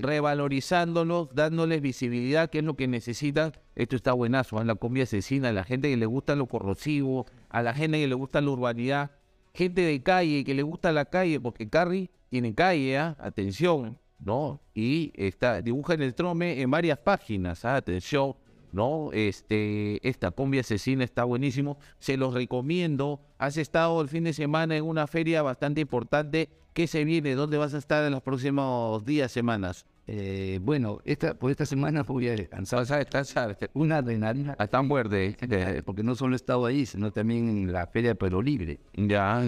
revalorizándolos, 0.00 1.34
dándoles 1.34 1.80
visibilidad, 1.80 2.50
que 2.50 2.58
es 2.58 2.64
lo 2.64 2.76
que 2.76 2.86
necesitan. 2.86 3.52
Esto 3.74 3.96
está 3.96 4.12
buenazo, 4.12 4.58
a 4.58 4.64
la 4.64 4.74
combi 4.74 5.00
asesina, 5.00 5.48
a 5.48 5.52
la 5.52 5.64
gente 5.64 5.88
que 5.88 5.96
le 5.96 6.06
gusta 6.06 6.36
lo 6.36 6.46
corrosivo, 6.46 7.26
a 7.48 7.62
la 7.62 7.72
gente 7.72 7.98
que 7.98 8.08
le 8.08 8.14
gusta 8.14 8.40
la 8.40 8.50
urbanidad, 8.50 9.10
gente 9.54 9.80
de 9.82 10.02
calle 10.02 10.44
que 10.44 10.54
le 10.54 10.62
gusta 10.62 10.92
la 10.92 11.06
calle, 11.06 11.40
porque 11.40 11.68
Carrie 11.68 12.10
tiene 12.28 12.54
calle, 12.54 12.98
¿ah? 12.98 13.16
atención, 13.18 13.98
¿no? 14.24 14.60
Y 14.74 15.12
está, 15.14 15.62
dibuja 15.62 15.94
en 15.94 16.02
el 16.02 16.14
trome 16.14 16.60
en 16.60 16.70
varias 16.70 16.98
páginas, 16.98 17.64
¿ah? 17.64 17.76
atención, 17.76 18.34
¿no? 18.72 19.10
Este, 19.12 20.06
esta 20.08 20.30
combi 20.30 20.58
asesina 20.58 21.04
está 21.04 21.24
buenísimo, 21.24 21.78
se 21.98 22.16
los 22.16 22.34
recomiendo. 22.34 23.20
Has 23.38 23.56
estado 23.56 24.00
el 24.00 24.08
fin 24.08 24.24
de 24.24 24.32
semana 24.32 24.76
en 24.76 24.84
una 24.84 25.06
feria 25.06 25.42
bastante 25.42 25.80
importante. 25.80 26.48
¿Qué 26.72 26.86
se 26.86 27.04
viene? 27.04 27.34
¿Dónde 27.34 27.58
vas 27.58 27.74
a 27.74 27.78
estar 27.78 28.04
en 28.04 28.12
los 28.12 28.22
próximos 28.22 29.04
días, 29.04 29.32
semanas? 29.32 29.86
Eh, 30.06 30.58
bueno, 30.62 30.98
esta, 31.04 31.34
por 31.34 31.50
esta 31.50 31.66
semana 31.66 32.02
voy 32.02 32.28
a 32.28 32.32
descansar. 32.32 32.86
Descansar. 32.86 33.56
Una 33.74 33.98
adrenalina, 33.98 34.56
A 34.58 34.66
tan 34.66 34.88
fuerte. 34.88 35.36
eh, 35.40 35.82
porque 35.86 36.02
no 36.02 36.14
solo 36.14 36.34
he 36.34 36.36
estado 36.36 36.66
ahí, 36.66 36.86
sino 36.86 37.10
también 37.12 37.48
en 37.48 37.72
la 37.72 37.86
Feria 37.86 38.10
de 38.10 38.14
Pueblo 38.14 38.42
Libre. 38.42 38.80
Ya, 38.94 39.40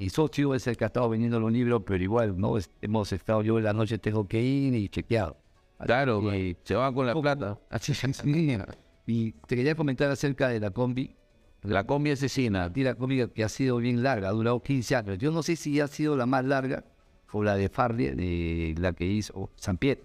Mi 0.00 0.08
socio 0.08 0.54
es 0.54 0.66
el 0.66 0.78
que 0.78 0.84
ha 0.84 0.86
estado 0.86 1.10
vendiendo 1.10 1.38
los 1.38 1.52
libros, 1.52 1.82
pero 1.84 2.02
igual, 2.02 2.40
¿no? 2.40 2.54
Hemos 2.80 3.12
estado, 3.12 3.42
yo 3.42 3.58
en 3.58 3.64
la 3.64 3.74
noche 3.74 3.98
tengo 3.98 4.26
que 4.26 4.40
ir 4.40 4.74
y 4.74 4.88
chequeado. 4.88 5.36
claro, 5.78 6.34
y 6.34 6.56
se 6.64 6.74
va 6.74 6.90
con 6.90 7.06
la 7.06 7.14
plata. 7.14 7.58
Y 9.06 9.32
te 9.32 9.56
quería 9.56 9.74
comentar 9.74 10.10
acerca 10.10 10.48
de 10.48 10.60
la 10.60 10.70
combi, 10.70 11.16
La 11.62 11.84
combi 11.84 12.12
asesina. 12.12 12.72
tira 12.72 12.94
cómica 12.94 13.28
que 13.28 13.44
ha 13.44 13.48
sido 13.50 13.76
bien 13.76 14.02
larga, 14.02 14.28
ha 14.28 14.32
durado 14.32 14.62
15 14.62 14.96
años. 14.96 15.18
Yo 15.18 15.32
no 15.32 15.42
sé 15.42 15.56
si 15.56 15.80
ha 15.80 15.88
sido 15.88 16.16
la 16.16 16.24
más 16.24 16.44
larga 16.46 16.84
o 17.32 17.42
la 17.42 17.56
de 17.56 17.68
Farley, 17.68 18.14
de 18.14 18.74
la 18.78 18.94
que 18.94 19.04
hizo 19.04 19.50
San 19.56 19.76
Piet. 19.76 20.00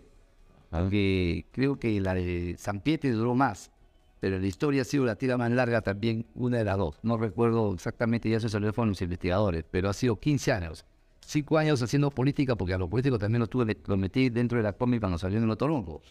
Aunque 0.72 1.46
creo 1.52 1.80
que 1.80 2.02
la 2.02 2.16
de 2.16 2.56
San 2.58 2.82
Pietro 2.82 3.12
duró 3.14 3.34
más, 3.34 3.72
pero 4.20 4.40
la 4.40 4.48
historia 4.48 4.82
ha 4.82 4.86
sido 4.86 5.06
la 5.06 5.16
tira 5.16 5.38
más 5.38 5.52
larga 5.52 5.82
también, 5.82 6.26
una 6.36 6.58
de 6.58 6.64
las 6.64 6.78
dos. 6.78 6.98
No 7.04 7.18
recuerdo 7.18 7.74
exactamente, 7.74 8.30
ya 8.30 8.40
se 8.40 8.50
salió 8.50 8.74
con 8.74 8.90
los 8.90 9.02
investigadores, 9.02 9.66
pero 9.70 9.90
ha 9.90 9.94
sido 9.94 10.20
15 10.20 10.52
años. 10.52 10.86
Cinco 11.20 11.58
años 11.58 11.82
haciendo 11.82 12.12
política, 12.12 12.56
porque 12.56 12.74
a 12.74 12.78
los 12.78 12.90
políticos 12.90 13.20
también 13.20 13.40
los, 13.40 13.50
tuve, 13.50 13.78
los 13.86 13.98
metí 13.98 14.30
dentro 14.30 14.58
de 14.58 14.64
la 14.64 14.74
cómica 14.74 15.02
cuando 15.02 15.18
salió 15.18 15.38
en 15.38 15.44
el 15.44 15.50
Otorongo. 15.50 16.02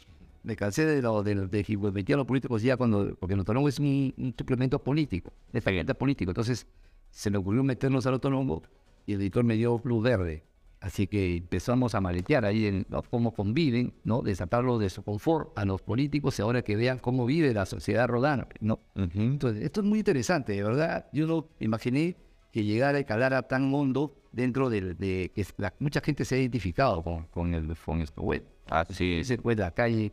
Me 0.42 0.56
cansé 0.56 0.84
de 0.84 1.00
lo 1.00 1.22
de, 1.22 1.34
de, 1.46 1.62
de 1.62 2.14
a 2.14 2.16
los 2.16 2.26
políticos 2.26 2.62
ya 2.62 2.76
cuando, 2.76 3.14
porque 3.16 3.34
Otorongo 3.34 3.68
es 3.68 3.78
un, 3.78 4.12
un 4.18 4.34
suplemento 4.36 4.78
político, 4.78 5.32
fragmento 5.60 5.94
político. 5.94 6.30
Entonces 6.30 6.66
se 7.10 7.30
me 7.30 7.38
ocurrió 7.38 7.62
meternos 7.62 8.06
al 8.06 8.14
Otorongo 8.14 8.62
y 9.06 9.14
el 9.14 9.20
editor 9.20 9.44
me 9.44 9.54
dio 9.54 9.80
luz 9.84 10.02
verde. 10.02 10.42
Así 10.84 11.06
que 11.06 11.38
empezamos 11.38 11.94
a 11.94 12.00
maletear 12.02 12.44
ahí 12.44 12.66
en 12.66 12.86
cómo 13.10 13.32
conviven, 13.32 13.94
¿no? 14.04 14.20
Desatarlo 14.20 14.78
de 14.78 14.90
su 14.90 15.02
confort 15.02 15.58
a 15.58 15.64
los 15.64 15.80
políticos 15.80 16.38
y 16.38 16.42
ahora 16.42 16.60
que 16.60 16.76
vean 16.76 16.98
cómo 16.98 17.24
vive 17.24 17.54
la 17.54 17.64
sociedad 17.64 18.06
rodana, 18.06 18.46
¿no? 18.60 18.80
Entonces, 18.94 19.64
esto 19.64 19.80
es 19.80 19.86
muy 19.86 20.00
interesante, 20.00 20.52
de 20.52 20.62
verdad. 20.62 21.06
Yo 21.10 21.26
no 21.26 21.48
imaginé 21.58 22.16
que 22.52 22.64
llegara 22.64 23.00
y 23.00 23.04
calara 23.06 23.42
tan 23.44 23.72
hondo 23.74 24.14
dentro 24.30 24.68
de, 24.68 24.92
de 24.94 25.32
que 25.34 25.46
la- 25.56 25.72
mucha 25.78 26.02
gente 26.02 26.26
se 26.26 26.34
ha 26.34 26.38
identificado 26.38 27.02
con, 27.02 27.24
con 27.28 27.54
el 27.54 27.74
con 27.78 28.02
esto 28.02 28.20
web. 28.20 28.44
Así 28.68 29.14
es. 29.14 29.30
Ese 29.30 29.38
pues 29.40 29.56
la 29.56 29.70
calle 29.70 30.12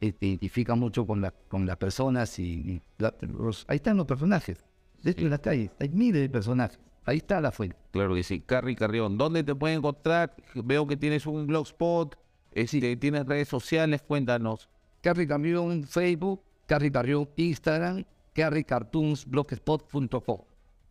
eh, 0.00 0.12
te 0.12 0.26
identifica 0.26 0.76
mucho 0.76 1.04
con, 1.08 1.20
la, 1.22 1.32
con 1.48 1.66
las 1.66 1.76
personas 1.76 2.38
y, 2.38 2.44
y 2.52 2.82
la- 2.98 3.14
los- 3.20 3.64
ahí 3.66 3.76
están 3.76 3.96
los 3.96 4.06
personajes. 4.06 4.64
Dentro 5.02 5.24
de 5.24 5.30
la 5.30 5.38
calle 5.38 5.72
hay 5.80 5.88
miles 5.88 6.22
de 6.22 6.28
personajes. 6.28 6.78
Ahí 7.06 7.18
está 7.18 7.40
la 7.40 7.52
fuente. 7.52 7.76
Claro 7.90 8.14
que 8.14 8.22
sí. 8.22 8.40
Carri 8.40 8.74
Carrión, 8.76 9.18
¿dónde 9.18 9.44
te 9.44 9.54
pueden 9.54 9.78
encontrar? 9.78 10.34
Veo 10.54 10.86
que 10.86 10.96
tienes 10.96 11.26
un 11.26 11.46
blogspot, 11.46 12.16
este, 12.52 12.96
tienes 12.96 13.26
redes 13.26 13.48
sociales, 13.48 14.02
cuéntanos. 14.02 14.68
Carrie 15.02 15.26
Carrión 15.26 15.84
Facebook, 15.84 16.42
Carrie 16.66 16.90
Carrión 16.90 17.28
Instagram, 17.36 18.04
Carrie 18.32 18.64
Cartoons 18.64 19.26
blogspot.com. 19.26 20.38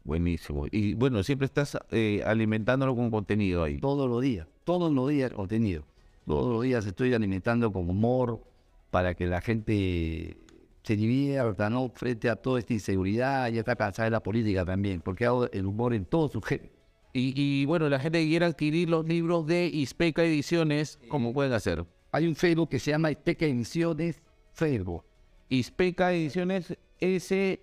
Buenísimo. 0.03 0.65
Y 0.69 0.93
bueno, 0.93 1.23
siempre 1.23 1.45
estás 1.45 1.77
eh, 1.91 2.21
alimentándolo 2.25 2.95
con 2.95 3.09
contenido 3.09 3.63
ahí. 3.63 3.79
Todos 3.79 4.09
los 4.09 4.21
días, 4.21 4.47
todos 4.65 4.91
los 4.91 5.09
días 5.09 5.31
contenido. 5.31 5.83
Todos 6.25 6.53
los 6.53 6.63
días 6.63 6.85
estoy 6.85 7.13
alimentando 7.13 7.71
con 7.71 7.89
humor 7.89 8.41
para 8.91 9.13
que 9.15 9.25
la 9.25 9.41
gente 9.41 10.37
se 10.83 10.95
divierta, 10.95 11.69
¿no? 11.69 11.89
Frente 11.89 12.29
a 12.29 12.35
toda 12.35 12.59
esta 12.59 12.73
inseguridad 12.73 13.51
y 13.51 13.57
está 13.57 13.75
cansada 13.75 14.05
de 14.05 14.11
la 14.11 14.21
política 14.21 14.65
también, 14.65 15.01
porque 15.01 15.25
hago 15.25 15.49
el 15.51 15.65
humor 15.65 15.93
en 15.93 16.05
todos 16.05 16.33
sus 16.33 16.45
géneros. 16.45 16.71
Y, 17.13 17.33
y, 17.35 17.65
bueno, 17.65 17.89
la 17.89 17.99
gente 17.99 18.19
que 18.19 18.27
quiera 18.27 18.47
adquirir 18.47 18.89
los 18.89 19.05
libros 19.05 19.45
de 19.45 19.67
Ispeca 19.67 20.23
Ediciones, 20.23 20.99
¿cómo 21.09 21.31
pueden 21.31 21.53
hacer? 21.53 21.85
Hay 22.11 22.27
un 22.27 22.35
Facebook 22.35 22.69
que 22.69 22.79
se 22.79 22.91
llama 22.91 23.11
Ispeca 23.11 23.45
Ediciones 23.45 24.21
Facebook. 24.53 25.03
Ispeca 25.49 26.13
Ediciones, 26.13 26.75
S-I-S-P-K-A. 26.99 27.59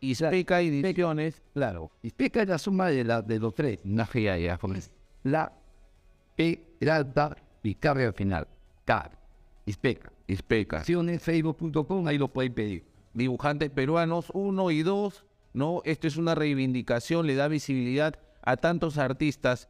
Ispeca 0.00 0.60
Ediciones. 0.60 1.42
Claro. 1.54 1.90
Ispeca 2.02 2.42
es 2.42 2.48
la 2.48 2.58
suma 2.58 2.88
de, 2.88 3.04
la, 3.04 3.22
de 3.22 3.38
los 3.38 3.54
tres. 3.54 3.80
No, 3.84 4.06
ya, 4.12 4.36
ya, 4.36 4.58
La 5.22 5.52
P 6.34 6.62
alta 6.90 7.36
y 7.62 7.76
al 7.86 8.12
final. 8.12 8.46
K. 8.84 9.10
Ispeca. 9.66 10.12
Ispeca. 10.28 10.78
Acciones 10.78 11.22
facebook.com, 11.22 12.06
ahí 12.06 12.18
lo 12.18 12.28
pueden 12.28 12.54
pedir. 12.54 12.84
dibujantes 13.14 13.70
peruanos 13.70 14.30
1 14.32 14.70
y 14.70 14.82
2, 14.82 15.24
¿no? 15.54 15.82
Esto 15.84 16.06
es 16.06 16.16
una 16.16 16.34
reivindicación, 16.34 17.26
le 17.26 17.34
da 17.34 17.48
visibilidad 17.48 18.18
a 18.42 18.56
tantos 18.56 18.96
artistas 18.96 19.68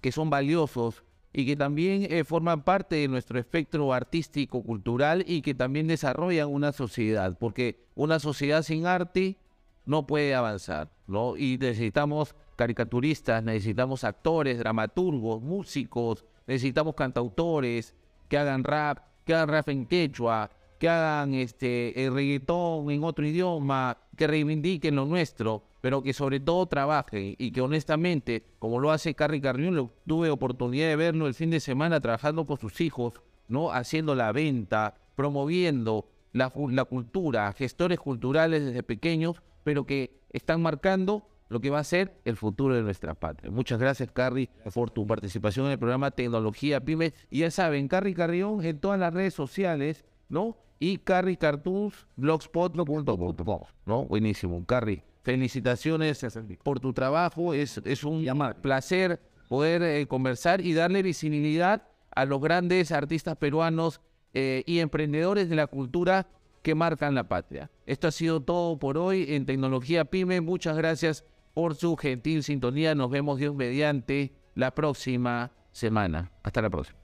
que 0.00 0.12
son 0.12 0.30
valiosos 0.30 1.02
y 1.32 1.46
que 1.46 1.56
también 1.56 2.06
eh, 2.10 2.24
forman 2.24 2.62
parte 2.62 2.96
de 2.96 3.08
nuestro 3.08 3.38
espectro 3.38 3.92
artístico, 3.92 4.62
cultural 4.62 5.24
y 5.26 5.42
que 5.42 5.54
también 5.54 5.86
desarrollan 5.86 6.48
una 6.48 6.72
sociedad, 6.72 7.36
porque 7.38 7.84
una 7.94 8.18
sociedad 8.18 8.62
sin 8.62 8.86
arte 8.86 9.38
no 9.86 10.06
puede 10.06 10.34
avanzar, 10.34 10.90
¿no? 11.06 11.36
Y 11.36 11.56
necesitamos 11.58 12.34
caricaturistas, 12.56 13.42
necesitamos 13.42 14.04
actores, 14.04 14.58
dramaturgos, 14.58 15.40
músicos, 15.40 16.24
necesitamos 16.46 16.94
cantautores 16.94 17.94
que 18.28 18.36
hagan 18.36 18.64
rap, 18.64 18.98
que 19.28 19.34
hagan 19.34 19.48
rap 19.50 19.68
en 19.68 19.84
quechua, 19.84 20.50
que 20.78 20.88
hagan 20.88 21.34
este 21.34 21.92
reggaetón 22.10 22.90
en 22.90 23.04
otro 23.04 23.26
idioma, 23.26 23.98
que 24.16 24.26
reivindiquen 24.26 24.96
lo 24.96 25.04
nuestro, 25.04 25.64
pero 25.82 26.02
que 26.02 26.14
sobre 26.14 26.40
todo 26.40 26.64
trabajen 26.64 27.34
y 27.36 27.50
que 27.50 27.60
honestamente, 27.60 28.46
como 28.58 28.80
lo 28.80 28.90
hace 28.90 29.12
Carrie 29.14 29.42
Carrión, 29.42 29.92
tuve 30.06 30.30
oportunidad 30.30 30.88
de 30.88 30.96
verlo 30.96 31.26
el 31.26 31.34
fin 31.34 31.50
de 31.50 31.60
semana 31.60 32.00
trabajando 32.00 32.46
con 32.46 32.56
sus 32.58 32.80
hijos, 32.80 33.20
¿no? 33.48 33.70
Haciendo 33.70 34.14
la 34.14 34.32
venta, 34.32 34.94
promoviendo 35.14 36.08
la, 36.32 36.50
la 36.70 36.86
cultura, 36.86 37.52
gestores 37.52 37.98
culturales 37.98 38.64
desde 38.64 38.82
pequeños, 38.82 39.42
pero 39.62 39.84
que 39.84 40.22
están 40.32 40.62
marcando 40.62 41.28
lo 41.48 41.60
que 41.60 41.70
va 41.70 41.78
a 41.78 41.84
ser 41.84 42.20
el 42.24 42.36
futuro 42.36 42.74
de 42.74 42.82
nuestra 42.82 43.14
patria. 43.14 43.50
Muchas 43.50 43.78
gracias, 43.80 44.10
Carrie, 44.12 44.50
por 44.74 44.90
tu 44.90 45.06
participación 45.06 45.66
en 45.66 45.72
el 45.72 45.78
programa 45.78 46.10
Tecnología 46.10 46.80
Pyme. 46.80 47.14
Y 47.30 47.40
ya 47.40 47.50
saben, 47.50 47.88
Carrie 47.88 48.14
Carrión 48.14 48.64
en 48.64 48.78
todas 48.78 48.98
las 49.00 49.12
redes 49.12 49.34
sociales, 49.34 50.04
¿no? 50.28 50.56
Y 50.78 50.98
Carrie 50.98 51.36
Cartoons, 51.36 52.06
blogspot.com, 52.16 53.62
¿no? 53.86 54.04
Buenísimo, 54.04 54.64
Carrie. 54.64 55.02
Felicitaciones 55.22 56.24
por 56.62 56.80
tu 56.80 56.92
trabajo. 56.92 57.52
Es, 57.52 57.78
es 57.84 58.04
un 58.04 58.24
placer 58.62 59.20
poder 59.48 59.82
eh, 59.82 60.06
conversar 60.06 60.60
y 60.60 60.74
darle 60.74 61.02
visibilidad 61.02 61.88
a 62.14 62.24
los 62.24 62.40
grandes 62.40 62.92
artistas 62.92 63.36
peruanos 63.36 64.00
eh, 64.34 64.62
y 64.66 64.78
emprendedores 64.78 65.48
de 65.48 65.56
la 65.56 65.66
cultura 65.66 66.28
que 66.62 66.74
marcan 66.74 67.14
la 67.14 67.28
patria. 67.28 67.70
Esto 67.86 68.08
ha 68.08 68.10
sido 68.12 68.40
todo 68.42 68.78
por 68.78 68.98
hoy 68.98 69.26
en 69.28 69.46
Tecnología 69.46 70.04
Pyme. 70.04 70.40
Muchas 70.40 70.76
gracias 70.76 71.24
por 71.54 71.74
su 71.74 71.96
gentil 71.96 72.42
sintonía. 72.42 72.94
Nos 72.94 73.10
vemos 73.10 73.38
Dios 73.38 73.54
mediante 73.54 74.32
la 74.54 74.72
próxima 74.72 75.50
semana. 75.72 76.30
Hasta 76.42 76.62
la 76.62 76.70
próxima. 76.70 76.98